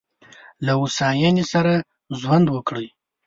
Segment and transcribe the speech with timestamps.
[0.65, 1.73] له هوساینې سره
[2.19, 2.87] ژوند وکړئ.